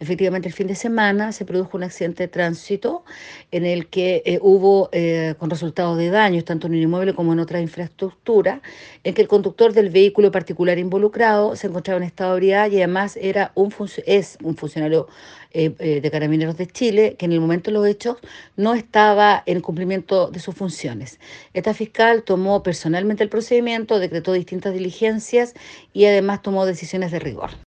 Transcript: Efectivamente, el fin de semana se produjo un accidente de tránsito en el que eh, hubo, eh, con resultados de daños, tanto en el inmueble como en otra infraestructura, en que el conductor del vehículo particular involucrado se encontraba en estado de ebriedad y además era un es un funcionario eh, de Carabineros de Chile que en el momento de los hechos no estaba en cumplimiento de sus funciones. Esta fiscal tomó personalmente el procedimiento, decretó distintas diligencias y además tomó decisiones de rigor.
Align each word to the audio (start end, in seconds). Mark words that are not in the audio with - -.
Efectivamente, 0.00 0.46
el 0.46 0.54
fin 0.54 0.68
de 0.68 0.76
semana 0.76 1.32
se 1.32 1.44
produjo 1.44 1.76
un 1.76 1.82
accidente 1.82 2.22
de 2.22 2.28
tránsito 2.28 3.04
en 3.50 3.64
el 3.64 3.88
que 3.88 4.22
eh, 4.24 4.38
hubo, 4.40 4.88
eh, 4.92 5.34
con 5.38 5.50
resultados 5.50 5.98
de 5.98 6.10
daños, 6.10 6.44
tanto 6.44 6.68
en 6.68 6.74
el 6.74 6.82
inmueble 6.82 7.14
como 7.14 7.32
en 7.32 7.40
otra 7.40 7.60
infraestructura, 7.60 8.62
en 9.02 9.14
que 9.14 9.22
el 9.22 9.28
conductor 9.28 9.72
del 9.72 9.90
vehículo 9.90 10.30
particular 10.30 10.78
involucrado 10.78 11.56
se 11.56 11.66
encontraba 11.66 11.98
en 11.98 12.04
estado 12.04 12.30
de 12.30 12.36
ebriedad 12.36 12.70
y 12.70 12.76
además 12.76 13.16
era 13.20 13.50
un 13.56 13.74
es 14.06 14.38
un 14.42 14.56
funcionario 14.56 15.08
eh, 15.50 15.70
de 16.00 16.10
Carabineros 16.10 16.56
de 16.56 16.66
Chile 16.66 17.16
que 17.18 17.26
en 17.26 17.32
el 17.32 17.40
momento 17.40 17.70
de 17.70 17.74
los 17.74 17.86
hechos 17.86 18.18
no 18.56 18.74
estaba 18.74 19.42
en 19.46 19.60
cumplimiento 19.60 20.30
de 20.30 20.40
sus 20.40 20.54
funciones. 20.54 21.18
Esta 21.54 21.74
fiscal 21.74 22.22
tomó 22.22 22.62
personalmente 22.62 23.24
el 23.24 23.30
procedimiento, 23.30 23.98
decretó 23.98 24.32
distintas 24.32 24.74
diligencias 24.74 25.54
y 25.92 26.04
además 26.04 26.42
tomó 26.42 26.66
decisiones 26.66 27.10
de 27.10 27.18
rigor. 27.18 27.67